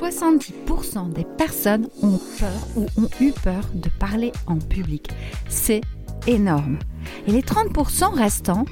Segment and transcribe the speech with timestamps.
[0.00, 5.08] 70% des personnes ont peur ou ont eu peur de parler en public.
[5.48, 5.80] C'est
[6.26, 6.78] énorme.
[7.26, 8.64] Et les 30% restants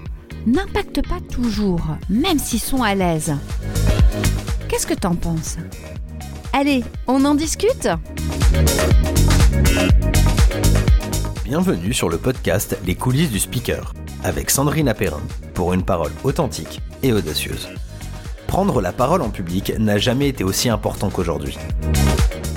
[0.46, 3.34] n'impactent pas toujours, même s'ils sont à l'aise.
[4.68, 5.56] Qu'est-ce que t'en penses?
[6.52, 7.88] Allez, on en discute?
[11.44, 13.92] Bienvenue sur le podcast Les coulisses du speaker,
[14.22, 15.22] avec Sandrine Apérin,
[15.54, 17.68] pour une parole authentique et audacieuse.
[18.50, 21.56] Prendre la parole en public n'a jamais été aussi important qu'aujourd'hui.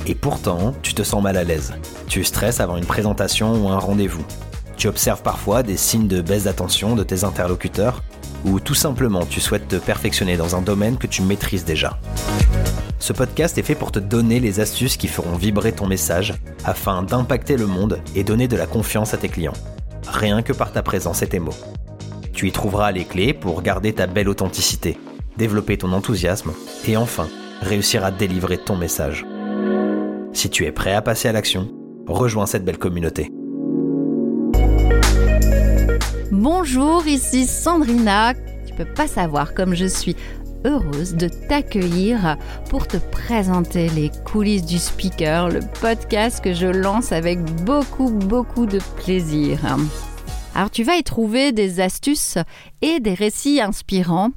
[0.08, 1.76] Et pourtant, tu te sens mal à l'aise.
[2.08, 4.26] Tu stresses avant une présentation ou un rendez-vous.
[4.76, 8.02] Tu observes parfois des signes de baisse d'attention de tes interlocuteurs
[8.44, 12.00] ou tout simplement tu souhaites te perfectionner dans un domaine que tu maîtrises déjà.
[12.98, 16.34] Ce podcast est fait pour te donner les astuces qui feront vibrer ton message
[16.66, 19.54] afin d'impacter le monde et donner de la confiance à tes clients.
[20.08, 21.54] Rien que par ta présence et tes mots.
[22.34, 24.98] Tu y trouveras les clés pour garder ta belle authenticité,
[25.38, 26.54] développer ton enthousiasme
[26.88, 27.28] et enfin
[27.62, 29.26] réussir à délivrer ton message.
[30.34, 31.70] Si tu es prêt à passer à l'action,
[32.08, 33.32] rejoins cette belle communauté.
[36.32, 38.34] Bonjour, ici Sandrina.
[38.66, 40.16] Tu peux pas savoir comme je suis
[40.66, 42.38] heureuse de t'accueillir
[42.70, 48.66] pour te présenter les coulisses du speaker, le podcast que je lance avec beaucoup, beaucoup
[48.66, 49.60] de plaisir.
[50.56, 52.38] Alors tu vas y trouver des astuces
[52.82, 54.30] et des récits inspirants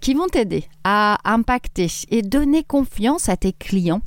[0.00, 4.00] qui vont t'aider à impacter et donner confiance à tes clients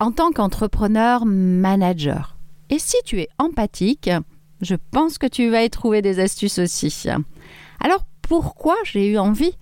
[0.00, 2.36] en tant qu'entrepreneur manager.
[2.70, 4.10] Et si tu es empathique,
[4.60, 7.06] je pense que tu vas y trouver des astuces aussi.
[7.80, 9.52] Alors pourquoi j'ai eu envie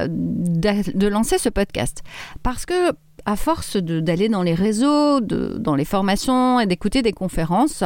[0.00, 2.02] euh, de lancer ce podcast?
[2.42, 2.92] Parce que
[3.24, 7.82] à force d'aller dans les réseaux, dans les formations et d'écouter des conférences,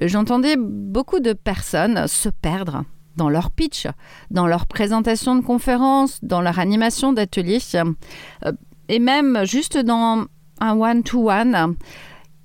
[0.00, 2.84] j'entendais beaucoup de personnes se perdre
[3.18, 3.86] dans leur pitch,
[4.30, 8.52] dans leur présentation de conférences, dans leur animation d'ateliers, euh,
[8.88, 10.24] et même juste dans
[10.60, 11.76] un one-to-one.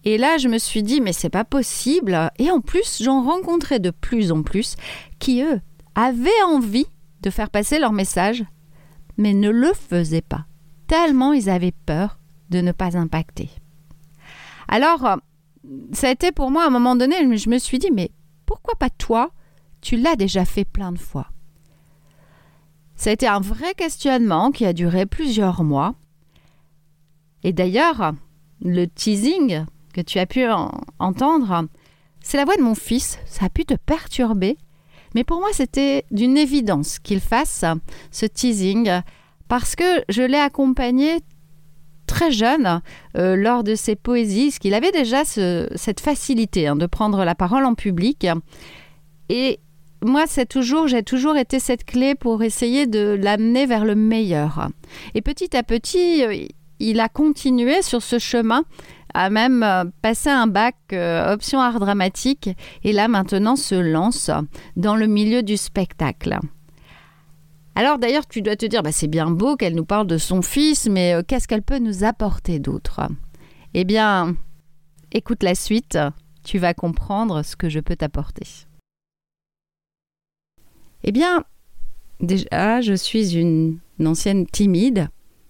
[0.03, 2.29] Et là, je me suis dit, mais c'est pas possible.
[2.37, 4.75] Et en plus, j'en rencontrais de plus en plus
[5.19, 5.61] qui, eux,
[5.95, 6.87] avaient envie
[7.21, 8.43] de faire passer leur message
[9.17, 10.45] mais ne le faisaient pas,
[10.87, 12.19] tellement ils avaient peur
[12.49, 13.49] de ne pas impacter.
[14.67, 15.15] Alors, euh,
[15.91, 18.11] ça a été pour moi à un moment donné, je me suis dit, mais
[18.45, 19.31] pourquoi pas toi
[19.83, 21.27] Tu l'as déjà fait plein de fois.
[22.95, 25.93] Ça a été un vrai questionnement qui a duré plusieurs mois.
[27.43, 28.13] Et d'ailleurs,
[28.61, 30.45] le teasing que tu as pu
[30.97, 31.67] entendre,
[32.21, 33.19] c'est la voix de mon fils.
[33.25, 34.57] Ça a pu te perturber
[35.13, 37.65] mais pour moi, c'était d'une évidence qu'il fasse
[38.11, 39.01] ce teasing
[39.47, 41.19] parce que je l'ai accompagné
[42.07, 42.81] très jeune
[43.17, 47.35] euh, lors de ses poésies, parce qu'il avait déjà cette facilité hein, de prendre la
[47.35, 48.27] parole en public.
[49.29, 49.59] Et
[50.03, 54.69] moi, c'est toujours, j'ai toujours été cette clé pour essayer de l'amener vers le meilleur.
[55.13, 56.45] Et petit à petit, euh,
[56.79, 58.63] il a continué sur ce chemin
[59.15, 62.49] a même euh, passé un bac euh, option art dramatique
[62.83, 64.31] et là maintenant se lance
[64.75, 66.39] dans le milieu du spectacle.
[67.75, 70.41] Alors d'ailleurs, tu dois te dire, bah, c'est bien beau qu'elle nous parle de son
[70.41, 73.01] fils, mais qu'est-ce qu'elle peut nous apporter d'autre?
[73.75, 74.35] Eh bien,
[75.11, 75.97] écoute la suite,
[76.43, 78.47] tu vas comprendre ce que je peux t'apporter.
[81.03, 81.43] Eh bien,
[82.19, 85.09] déjà, je suis une ancienne timide,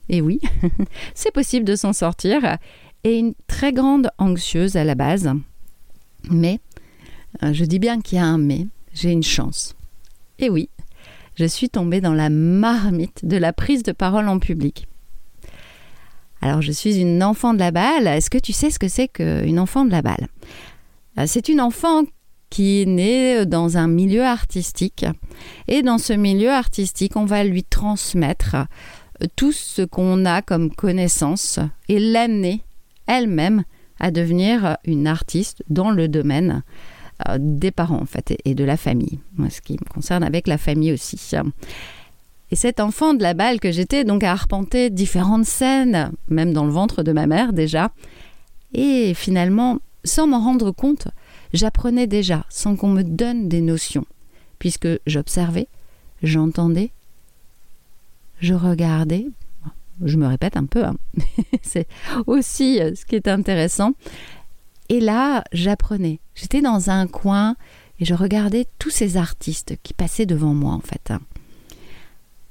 [0.09, 0.39] et oui,
[1.13, 2.57] c'est possible de s'en sortir,
[3.03, 5.31] et une très grande anxieuse à la base.
[6.29, 6.59] Mais,
[7.43, 9.75] euh, je dis bien qu'il y a un mais, j'ai une chance.
[10.39, 10.69] Et oui,
[11.35, 14.87] je suis tombée dans la marmite de la prise de parole en public.
[16.41, 18.05] Alors, je suis une enfant de la balle.
[18.05, 20.27] Est-ce que tu sais ce que c'est qu'une enfant de la balle?
[21.17, 22.03] Euh, C'est une enfant
[22.53, 25.07] qui est née dans un milieu artistique.
[25.67, 30.69] Et dans ce milieu artistique, on va lui transmettre euh, tout ce qu'on a comme
[30.69, 31.57] connaissance
[31.89, 32.63] et l'année
[33.07, 33.63] elle-même
[33.99, 36.61] à devenir une artiste dans le domaine
[37.27, 39.19] euh, des parents en fait et de la famille.
[39.35, 41.19] Moi, ce qui me concerne avec la famille aussi.
[42.51, 46.65] Et cet enfant de la balle que j'étais donc à arpenter différentes scènes, même dans
[46.65, 47.89] le ventre de ma mère déjà,
[48.75, 51.07] et finalement, sans m'en rendre compte,
[51.53, 54.05] j'apprenais déjà sans qu'on me donne des notions,
[54.59, 55.67] puisque j'observais,
[56.21, 56.91] j'entendais,
[58.39, 59.27] je regardais,
[60.03, 60.95] je me répète un peu, hein.
[61.61, 61.87] c'est
[62.27, 63.93] aussi euh, ce qui est intéressant.
[64.89, 66.19] Et là, j'apprenais.
[66.35, 67.55] J'étais dans un coin
[67.99, 71.11] et je regardais tous ces artistes qui passaient devant moi, en fait.
[71.11, 71.21] Hein.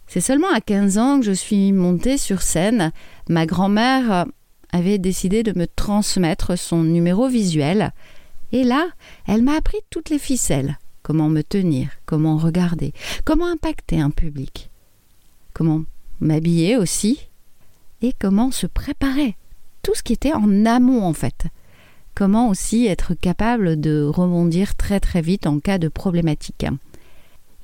[0.06, 2.92] C'est seulement à 15 ans que je suis montée sur scène.
[3.28, 4.26] Ma grand-mère
[4.72, 7.92] avait décidé de me transmettre son numéro visuel.
[8.52, 8.88] Et là,
[9.26, 10.78] elle m'a appris toutes les ficelles.
[11.02, 12.92] Comment me tenir, comment regarder,
[13.24, 14.70] comment impacter un public,
[15.52, 15.82] comment
[16.20, 17.28] m'habiller aussi,
[18.02, 19.36] et comment se préparer.
[19.82, 21.46] Tout ce qui était en amont en fait.
[22.14, 26.66] Comment aussi être capable de rebondir très très vite en cas de problématique.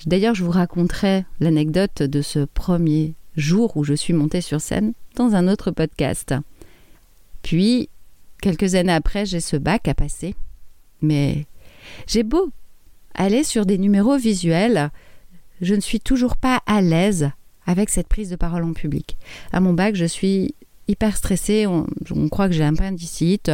[0.06, 4.94] D'ailleurs, je vous raconterai l'anecdote de ce premier jour où je suis montée sur scène
[5.16, 6.34] dans un autre podcast.
[7.42, 7.88] Puis,
[8.40, 10.34] quelques années après, j'ai ce bac à passer.
[11.02, 11.46] Mais
[12.06, 12.50] j'ai beau
[13.18, 14.90] aller sur des numéros visuels,
[15.60, 17.30] je ne suis toujours pas à l'aise
[17.66, 19.18] avec cette prise de parole en public.
[19.52, 20.54] À mon bac, je suis
[20.86, 21.86] hyper stressée, on,
[22.30, 23.50] croit que j'ai un appendicite.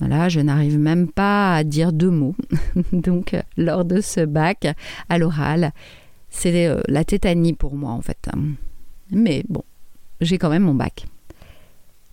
[0.00, 2.34] Voilà, je n'arrive même pas à dire deux mots.
[2.92, 4.66] Donc, lors de ce bac,
[5.08, 5.72] à l'oral,
[6.28, 8.28] c'est euh, la tétanie pour moi, en fait.
[9.12, 9.62] Mais bon,
[10.20, 11.06] j'ai quand même mon bac.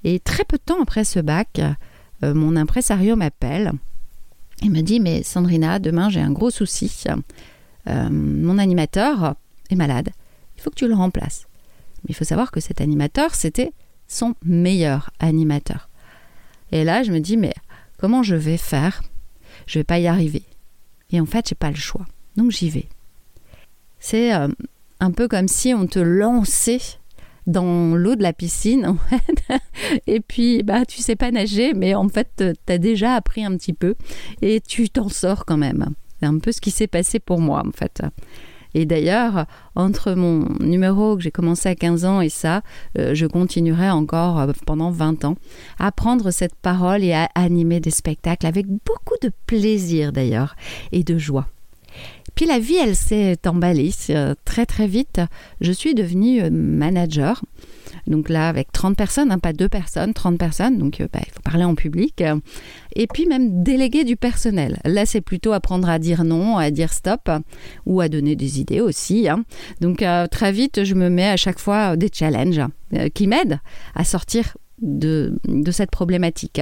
[0.04, 1.60] Et très peu de temps après ce bac,
[2.24, 3.74] euh, mon impresario m'appelle
[4.62, 7.04] et me dit Mais Sandrina, demain j'ai un gros souci.
[7.88, 9.36] Euh, mon animateur
[9.70, 10.10] est malade.
[10.58, 11.48] Il faut que tu le remplaces.
[12.04, 13.74] Mais il faut savoir que cet animateur, c'était
[14.08, 15.90] son meilleur animateur.
[16.72, 17.54] Et là, je me dis Mais
[17.98, 19.02] comment je vais faire?
[19.68, 20.44] Je vais pas y arriver.
[21.12, 22.06] Et en fait, j'ai pas le choix.
[22.36, 22.88] Donc j'y vais.
[24.00, 24.48] C'est euh,
[25.00, 26.82] un peu comme si on te lançait
[27.48, 29.62] dans l'eau de la piscine en fait.
[30.08, 33.56] et puis bah tu sais pas nager mais en fait tu as déjà appris un
[33.58, 33.96] petit peu
[34.42, 35.90] et tu t'en sors quand même.
[36.20, 38.02] C'est un peu ce qui s'est passé pour moi en fait.
[38.74, 39.46] Et d'ailleurs,
[39.76, 42.62] entre mon numéro que j'ai commencé à 15 ans et ça,
[42.98, 45.36] euh, je continuerai encore euh, pendant 20 ans
[45.78, 50.56] à prendre cette parole et à animer des spectacles avec beaucoup de plaisir d'ailleurs
[50.92, 51.48] et de joie.
[52.36, 55.22] Puis la vie, elle s'est emballée euh, très très vite.
[55.60, 57.44] Je suis devenue euh, manager.
[58.08, 61.32] Donc là, avec 30 personnes, hein, pas deux personnes, 30 personnes, donc euh, bah, il
[61.32, 62.24] faut parler en public.
[62.96, 64.80] Et puis même déléguer du personnel.
[64.86, 67.30] Là, c'est plutôt apprendre à dire non, à dire stop,
[67.86, 69.30] ou à donner des idées aussi.
[69.30, 69.44] Hein.
[69.82, 72.62] Donc très vite, je me mets à chaque fois des challenges
[73.14, 73.60] qui m'aident
[73.96, 76.62] à sortir de, de cette problématique.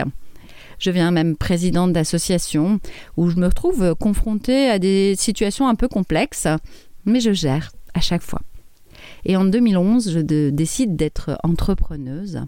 [0.80, 2.80] Je viens même présidente d'association
[3.18, 6.48] où je me retrouve confrontée à des situations un peu complexes,
[7.06, 8.42] mais je gère à chaque fois.
[9.26, 12.42] Et en 2011, je décide d'être entrepreneuse.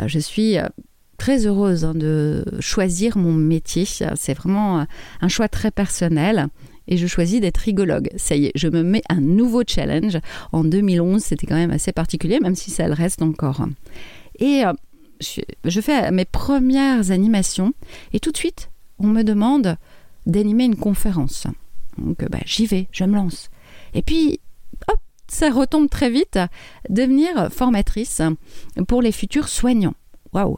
[0.00, 0.66] Euh, je suis euh,
[1.18, 3.84] très heureuse hein, de choisir mon métier.
[3.84, 4.84] C'est vraiment euh,
[5.20, 6.48] un choix très personnel.
[6.88, 8.10] Et je choisis d'être rigologue.
[8.16, 10.18] Ça y est, je me mets un nouveau challenge.
[10.50, 13.64] En 2011, c'était quand même assez particulier, même si ça le reste encore.
[14.40, 14.64] Et
[15.22, 17.72] je, fais mes premières animations
[18.12, 19.76] et tout de suite, on me demande
[20.26, 21.46] d'animer une conférence.
[21.98, 23.50] Donc bah, j'y vais, je me lance.
[23.94, 24.40] Et puis,
[24.88, 24.98] hop,
[25.28, 26.38] ça retombe très vite,
[26.88, 28.22] devenir formatrice
[28.88, 29.94] pour les futurs soignants.
[30.32, 30.56] Waouh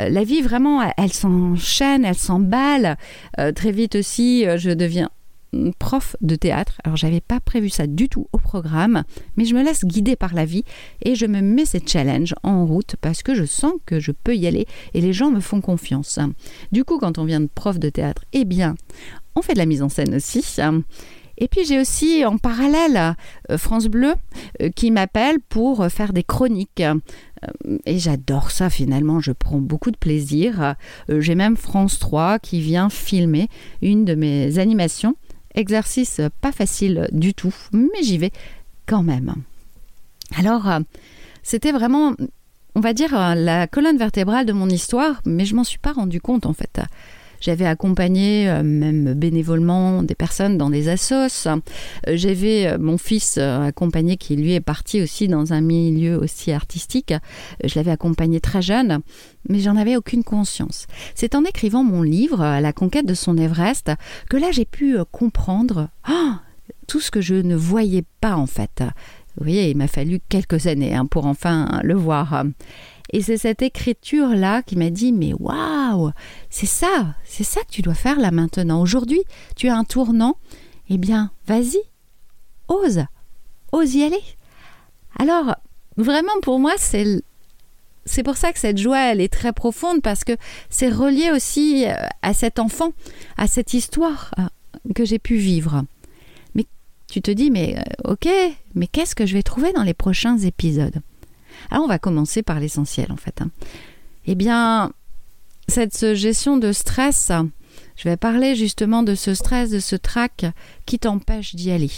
[0.00, 2.96] euh, la vie vraiment, elle, s'enchaîne, elle s'emballe.
[3.38, 5.10] Euh, très vite aussi, euh, je deviens
[5.78, 6.80] prof de théâtre.
[6.84, 9.04] Alors j'avais pas prévu ça du tout au programme,
[9.36, 10.64] mais je me laisse guider par la vie
[11.02, 14.36] et je me mets ces challenges en route parce que je sens que je peux
[14.36, 16.18] y aller et les gens me font confiance.
[16.72, 18.74] Du coup, quand on vient de prof de théâtre, eh bien,
[19.34, 20.44] on fait de la mise en scène aussi.
[21.40, 23.16] Et puis j'ai aussi en parallèle
[23.50, 24.12] euh, France Bleu
[24.60, 26.82] euh, qui m'appelle pour faire des chroniques.
[26.82, 26.94] Euh,
[27.86, 30.74] et j'adore ça finalement, je prends beaucoup de plaisir.
[31.08, 33.48] J'ai même France 3 qui vient filmer
[33.80, 35.16] une de mes animations
[35.54, 38.32] Exercice pas facile du tout, mais j'y vais
[38.86, 39.34] quand même.
[40.36, 40.80] Alors, euh,
[41.42, 42.14] c'était vraiment,
[42.74, 45.92] on va dire, euh, la colonne vertébrale de mon histoire, mais je m'en suis pas
[45.92, 46.80] rendu compte en fait.
[47.40, 51.46] J'avais accompagné euh, même bénévolement des personnes dans des assos.
[51.46, 51.56] Euh,
[52.06, 57.14] j'avais euh, mon fils accompagné qui lui est parti aussi dans un milieu aussi artistique.
[57.64, 59.00] Je l'avais accompagné très jeune,
[59.48, 60.86] mais j'en avais aucune conscience.
[61.14, 63.90] C'est en écrivant mon livre la conquête de son Everest
[64.28, 66.32] que là j'ai pu comprendre oh,
[66.86, 68.82] tout ce que je ne voyais pas en fait.
[69.36, 72.44] Vous voyez, il m'a fallu quelques années hein, pour enfin le voir.
[73.12, 76.12] Et c'est cette écriture-là qui m'a dit, mais waouh,
[76.48, 78.80] c'est ça, c'est ça que tu dois faire là maintenant.
[78.80, 79.22] Aujourd'hui,
[79.56, 80.36] tu as un tournant,
[80.88, 81.80] eh bien, vas-y,
[82.68, 83.04] ose,
[83.72, 84.22] ose y aller.
[85.18, 85.56] Alors,
[85.96, 87.22] vraiment pour moi, c'est
[88.06, 90.32] c'est pour ça que cette joie, elle est très profonde parce que
[90.68, 92.92] c'est relié aussi euh, à cet enfant,
[93.36, 95.84] à cette histoire euh, que j'ai pu vivre.
[96.54, 96.66] Mais
[97.08, 98.28] tu te dis, mais euh, ok,
[98.74, 101.00] mais qu'est-ce que je vais trouver dans les prochains épisodes?
[101.70, 103.42] Alors on va commencer par l'essentiel en fait.
[103.42, 103.50] Hein.
[104.26, 104.92] Eh bien,
[105.68, 107.32] cette gestion de stress,
[107.96, 110.46] je vais parler justement de ce stress, de ce trac
[110.86, 111.90] qui t'empêche d'y aller.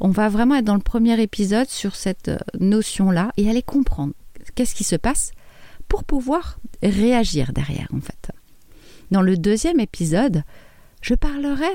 [0.00, 4.12] On va vraiment être dans le premier épisode sur cette notion-là et aller comprendre
[4.54, 5.32] qu'est-ce qui se passe
[5.88, 8.30] pour pouvoir réagir derrière en fait.
[9.10, 10.42] Dans le deuxième épisode,
[11.00, 11.70] je parlerai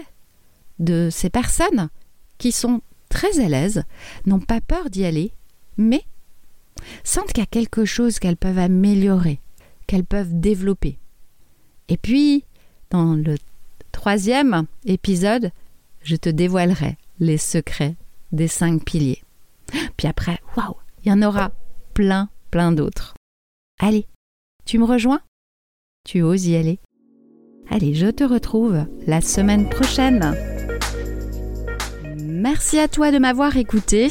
[0.80, 1.90] de ces personnes
[2.38, 3.84] qui sont très à l'aise,
[4.26, 5.32] n'ont pas peur d'y aller,
[5.78, 6.04] mais
[7.04, 9.40] sentent qu'il y a quelque chose qu'elles peuvent améliorer,
[9.88, 10.98] qu'elles peuvent développer.
[11.88, 12.46] Et puis,
[12.90, 13.38] dans le
[13.92, 15.52] troisième épisode,
[16.04, 17.96] je te dévoilerai les secrets
[18.32, 19.24] des cinq piliers.
[19.98, 21.52] Puis après, waouh, il y en aura
[21.94, 23.16] plein, plein d'autres.
[23.80, 24.06] Allez,
[24.66, 25.22] tu me rejoins?
[26.06, 26.80] Tu oses y aller?
[27.70, 30.51] Allez, je te retrouve la semaine prochaine.
[32.42, 34.08] Merci à toi de m'avoir écouté.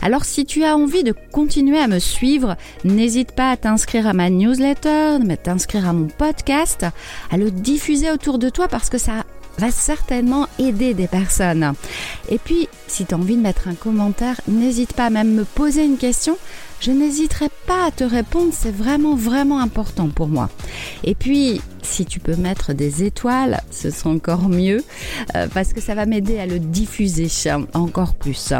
[0.00, 4.14] Alors si tu as envie de continuer à me suivre, n'hésite pas à t'inscrire à
[4.14, 6.86] ma newsletter, à t'inscrire à mon podcast,
[7.30, 9.26] à le diffuser autour de toi parce que ça
[9.60, 11.74] va certainement aider des personnes.
[12.28, 15.44] Et puis, si tu as envie de mettre un commentaire, n'hésite pas à même me
[15.44, 16.36] poser une question.
[16.80, 20.48] Je n'hésiterai pas à te répondre, c'est vraiment, vraiment important pour moi.
[21.04, 24.82] Et puis, si tu peux mettre des étoiles, ce sera encore mieux,
[25.36, 27.28] euh, parce que ça va m'aider à le diffuser
[27.74, 28.54] encore plus.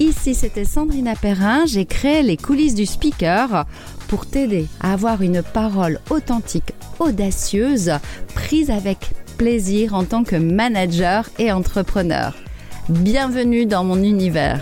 [0.00, 1.66] Ici, c'était Sandrina Perrin.
[1.66, 3.66] J'ai créé les coulisses du speaker
[4.08, 7.92] pour t'aider à avoir une parole authentique, audacieuse,
[8.34, 9.10] prise avec
[9.42, 12.32] plaisir en tant que manager et entrepreneur.
[12.88, 14.60] Bienvenue dans mon univers.